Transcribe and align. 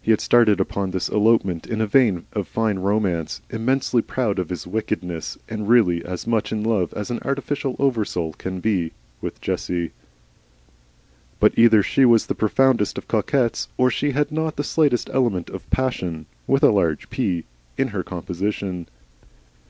He 0.00 0.10
had 0.10 0.22
started 0.22 0.58
upon 0.58 0.90
this 0.90 1.10
elopement 1.10 1.66
in 1.66 1.82
a 1.82 1.86
vein 1.86 2.24
of 2.32 2.48
fine 2.48 2.78
romance, 2.78 3.42
immensely 3.50 4.00
proud 4.00 4.38
of 4.38 4.48
his 4.48 4.66
wickedness, 4.66 5.36
and 5.50 5.68
really 5.68 6.02
as 6.02 6.26
much 6.26 6.50
in 6.50 6.62
love 6.64 6.94
as 6.94 7.10
an 7.10 7.18
artificial 7.26 7.76
oversoul 7.78 8.32
can 8.32 8.58
be, 8.60 8.92
with 9.20 9.38
Jessie. 9.42 9.90
But 11.40 11.58
either 11.58 11.82
she 11.82 12.06
was 12.06 12.24
the 12.24 12.34
profoundest 12.34 12.96
of 12.96 13.06
coquettes 13.06 13.68
or 13.76 13.90
she 13.90 14.12
had 14.12 14.32
not 14.32 14.56
the 14.56 14.64
slightest 14.64 15.10
element 15.12 15.50
of 15.50 15.68
Passion 15.68 16.24
(with 16.46 16.62
a 16.62 16.70
large 16.70 17.10
P) 17.10 17.44
in 17.76 17.88
her 17.88 18.02
composition. 18.02 18.88